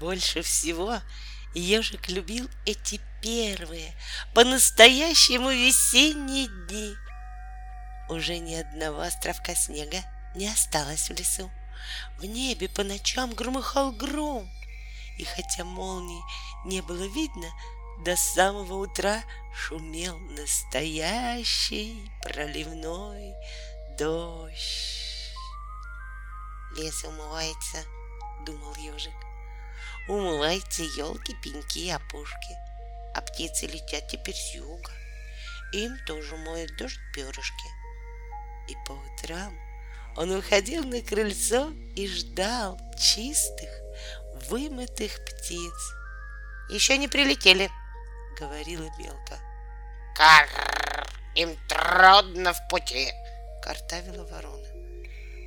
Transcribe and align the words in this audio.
Больше 0.00 0.42
всего 0.42 1.00
ежик 1.54 2.08
любил 2.08 2.50
эти 2.66 3.00
первые, 3.22 3.94
по-настоящему 4.34 5.50
весенние 5.50 6.48
дни. 6.48 6.94
Уже 8.10 8.38
ни 8.38 8.54
одного 8.54 9.00
островка 9.00 9.54
снега 9.54 10.02
не 10.34 10.48
осталось 10.48 11.08
в 11.08 11.14
лесу. 11.14 11.50
В 12.18 12.24
небе 12.24 12.68
по 12.68 12.84
ночам 12.84 13.32
громыхал 13.32 13.92
гром, 13.92 14.50
и 15.18 15.24
хотя 15.24 15.64
молнии 15.64 16.22
не 16.66 16.82
было 16.82 17.06
видно, 17.14 17.48
до 18.04 18.16
самого 18.16 18.74
утра 18.74 19.22
шумел 19.54 20.18
настоящий 20.18 22.10
проливной 22.22 23.34
дождь. 23.98 25.32
Лес 26.76 27.02
умывается, 27.04 27.78
думал 28.44 28.74
ежик. 28.76 29.25
Умывается 30.08 30.82
елки, 30.82 31.34
пеньки 31.42 31.80
и 31.80 31.90
опушки, 31.90 32.56
а 33.14 33.20
птицы 33.22 33.66
летят 33.66 34.06
теперь 34.08 34.36
с 34.36 34.54
юга. 34.54 34.92
Им 35.72 35.98
тоже 36.06 36.36
моет 36.36 36.76
дождь 36.76 37.00
перышки. 37.12 37.68
И 38.68 38.74
по 38.86 38.92
утрам 38.92 39.52
он 40.16 40.32
выходил 40.32 40.84
на 40.84 41.00
крыльцо 41.02 41.72
и 41.96 42.06
ждал 42.06 42.78
чистых, 42.96 43.68
вымытых 44.48 45.12
птиц. 45.24 45.94
Еще 46.70 46.98
не 46.98 47.08
прилетели, 47.08 47.68
говорила 48.38 48.88
белка. 48.98 49.38
Карр, 50.14 50.48
им 51.34 51.56
трудно 51.68 52.52
в 52.52 52.68
пути, 52.68 53.10
картавила 53.62 54.24
ворона. 54.24 54.66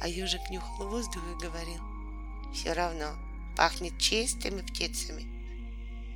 А 0.02 0.07
ежик 0.07 0.49
нюхал 0.49 0.89
воздух 0.89 1.23
и 1.23 1.45
говорил, 1.45 1.81
все 2.53 2.73
равно 2.73 3.28
пахнет 3.59 3.97
чистыми 3.99 4.61
птицами. 4.61 5.27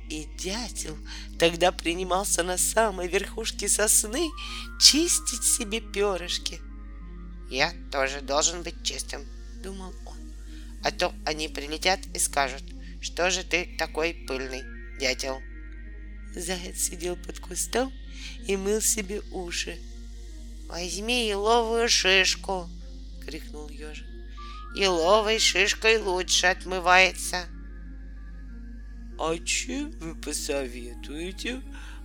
И 0.08 0.24
дятел 0.38 0.96
тогда 1.38 1.72
принимался 1.72 2.42
на 2.42 2.56
самой 2.56 3.06
верхушке 3.06 3.68
сосны 3.68 4.30
чистить 4.80 5.44
себе 5.44 5.82
перышки. 5.82 6.58
Я 7.50 7.74
тоже 7.92 8.22
должен 8.22 8.62
быть 8.62 8.82
чистым, 8.82 9.26
думал 9.62 9.92
он. 10.06 10.16
А 10.82 10.90
то 10.90 11.12
они 11.26 11.48
прилетят 11.48 12.00
и 12.14 12.18
скажут, 12.18 12.62
что 13.02 13.30
же 13.30 13.44
ты 13.44 13.76
такой 13.78 14.14
пыльный, 14.26 14.62
дятел. 14.98 15.38
Заяц 16.34 16.78
сидел 16.78 17.14
под 17.14 17.40
кустом 17.40 17.92
и 18.46 18.56
мыл 18.56 18.80
себе 18.80 19.20
уши. 19.32 19.78
«Возьми 20.66 21.28
еловую 21.28 21.90
шишку!»— 21.90 22.70
крикнул 23.26 23.68
ежик. 23.68 24.13
«Еловой 24.74 25.38
шишкой 25.38 25.98
лучше 25.98 26.46
отмывается!» 26.46 27.46
«А 29.18 29.38
чем 29.38 29.90
вы 29.92 30.14
посоветуете 30.16 31.62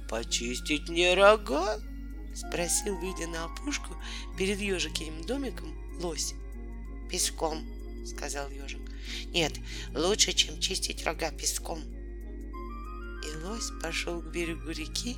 почистить 0.07 0.89
мне 0.89 1.13
рога?»— 1.15 1.79
спросил, 2.35 2.99
видя 2.99 3.27
на 3.27 3.45
опушку 3.45 3.95
перед 4.37 4.59
ежикиным 4.59 5.23
домиком 5.23 5.75
лось. 5.99 6.33
«Песком»,— 7.09 7.67
сказал 8.05 8.49
ежик. 8.49 8.81
«Нет, 9.33 9.53
лучше, 9.95 10.33
чем 10.33 10.59
чистить 10.59 11.03
рога 11.03 11.31
песком», 11.31 11.81
лось 13.49 13.71
пошел 13.81 14.21
к 14.21 14.31
берегу 14.31 14.69
реки, 14.69 15.17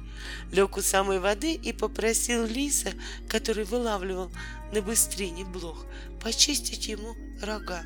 лег 0.52 0.78
у 0.78 0.82
самой 0.82 1.20
воды 1.20 1.54
и 1.54 1.74
попросил 1.74 2.46
лиса, 2.46 2.92
который 3.28 3.66
вылавливал 3.66 4.32
на 4.72 4.82
быстрине 4.82 5.44
блох, 5.44 5.86
почистить 6.22 6.88
ему 6.88 7.16
рога. 7.42 7.84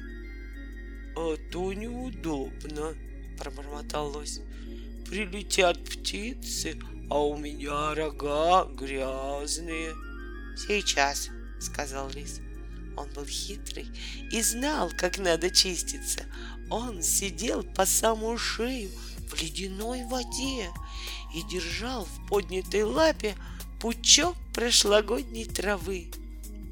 —А 1.18 1.36
то 1.52 1.74
неудобно,— 1.74 2.94
пробормотал 3.40 4.12
лось.— 4.12 4.40
Прилетят 5.10 5.84
птицы, 5.84 6.80
а 7.10 7.24
у 7.24 7.38
меня 7.38 7.96
рога 7.96 8.66
грязные.— 8.66 9.94
Сейчас,— 10.68 11.30
сказал 11.60 12.10
лис. 12.12 12.42
Он 12.98 13.10
был 13.10 13.26
хитрый 13.26 13.88
и 14.32 14.42
знал, 14.42 14.90
как 14.96 15.18
надо 15.18 15.50
чиститься. 15.50 16.26
Он 16.70 17.02
сидел 17.04 17.64
по 17.64 17.86
самую 17.86 18.38
шею 18.38 18.90
в 19.36 19.42
ледяной 19.42 20.04
воде 20.06 20.72
и 21.34 21.42
держал 21.44 22.06
в 22.06 22.28
поднятой 22.28 22.84
лапе 22.84 23.36
пучок 23.80 24.36
прошлогодней 24.54 25.46
травы. 25.46 26.08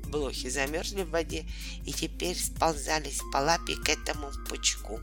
Блохи 0.07 0.49
замерзли 0.49 1.03
в 1.03 1.09
воде 1.09 1.45
и 1.85 1.91
теперь 1.91 2.37
сползались 2.37 3.19
по 3.31 3.37
лапе 3.37 3.75
к 3.75 3.89
этому 3.89 4.31
пучку. 4.47 4.99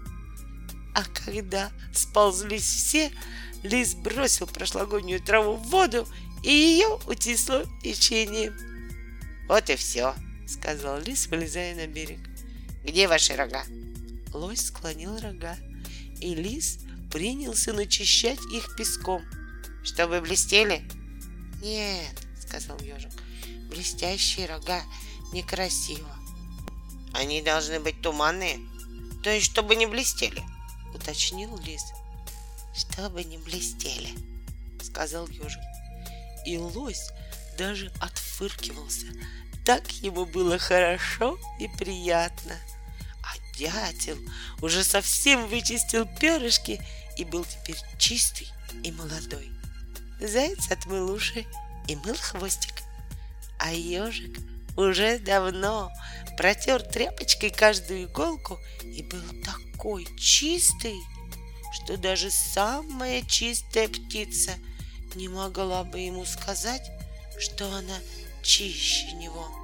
А 0.95 1.05
когда 1.05 1.71
сползлись 1.93 2.65
все, 2.65 3.11
лис 3.63 3.95
бросил 3.95 4.47
прошлогоднюю 4.47 5.21
траву 5.21 5.57
в 5.57 5.69
воду, 5.69 6.07
и 6.43 6.51
ее 6.51 6.99
утесло 7.07 7.65
течением. 7.83 8.55
«Вот 9.47 9.69
и 9.69 9.77
все»,— 9.77 10.15
сказал 10.49 11.01
лис, 11.01 11.27
вылезая 11.27 11.75
на 11.75 11.87
берег. 11.87 12.21
«Где 12.85 13.09
ваши 13.09 13.37
рога?» 13.37 13.65
Лось 14.33 14.67
склонил 14.67 15.19
рога, 15.19 15.57
и 16.21 16.35
лис 16.35 16.79
принялся 17.11 17.73
начищать 17.73 18.41
их 18.53 18.77
песком. 18.77 19.25
Чтобы 19.83 20.21
блестели? 20.21 20.83
Нет, 21.63 22.15
сказал 22.41 22.79
ежик, 22.81 23.13
блестящие 23.71 24.47
рога 24.47 24.83
некрасиво. 25.33 26.17
Они 27.13 27.43
должны 27.43 27.81
быть 27.81 28.01
туманные, 28.03 28.61
то 29.23 29.31
есть 29.31 29.47
чтобы 29.47 29.77
не 29.77 29.87
блестели, 29.87 30.43
уточнил 30.95 31.59
лис. 31.59 31.83
Чтобы 32.75 33.25
не 33.25 33.39
блестели, 33.39 34.11
сказал 34.83 35.27
ежик. 35.29 35.61
И 36.47 36.57
лось 36.57 37.11
даже 37.59 37.93
отфыркивался. 38.01 39.07
Так 39.67 39.91
ему 40.03 40.25
было 40.25 40.59
хорошо 40.59 41.39
и 41.59 41.69
приятно. 41.69 42.57
Дятел 43.61 44.17
уже 44.63 44.83
совсем 44.83 45.47
вычистил 45.47 46.07
перышки 46.19 46.81
и 47.19 47.25
был 47.25 47.45
теперь 47.45 47.77
чистый 47.99 48.49
и 48.83 48.91
молодой. 48.91 49.51
Заяц 50.19 50.71
отмыл 50.71 51.13
уши 51.13 51.45
и 51.87 51.95
мыл 51.97 52.15
хвостик, 52.15 52.73
а 53.59 53.71
ежик 53.71 54.39
уже 54.79 55.19
давно 55.19 55.93
протер 56.39 56.83
тряпочкой 56.83 57.51
каждую 57.51 58.05
иголку 58.05 58.59
и 58.83 59.03
был 59.03 59.23
такой 59.45 60.07
чистый, 60.19 60.97
что 61.75 61.99
даже 61.99 62.31
самая 62.31 63.21
чистая 63.21 63.89
птица 63.89 64.53
не 65.15 65.29
могла 65.29 65.85
бы 65.85 65.99
ему 65.99 66.25
сказать, 66.25 66.91
что 67.39 67.71
она 67.75 67.99
чище 68.43 69.13
него. 69.13 69.60